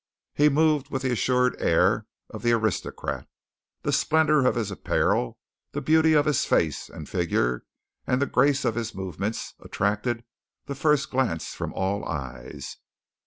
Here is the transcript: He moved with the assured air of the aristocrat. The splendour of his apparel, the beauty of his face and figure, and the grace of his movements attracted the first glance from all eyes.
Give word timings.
He 0.33 0.49
moved 0.49 0.89
with 0.89 1.03
the 1.03 1.11
assured 1.11 1.55
air 1.61 2.07
of 2.31 2.41
the 2.41 2.53
aristocrat. 2.53 3.27
The 3.83 3.91
splendour 3.91 4.47
of 4.47 4.55
his 4.55 4.71
apparel, 4.71 5.37
the 5.73 5.79
beauty 5.81 6.13
of 6.13 6.25
his 6.25 6.43
face 6.43 6.89
and 6.89 7.07
figure, 7.07 7.65
and 8.07 8.19
the 8.19 8.25
grace 8.25 8.65
of 8.65 8.73
his 8.73 8.95
movements 8.95 9.53
attracted 9.59 10.23
the 10.65 10.73
first 10.73 11.11
glance 11.11 11.53
from 11.53 11.71
all 11.73 12.03
eyes. 12.05 12.77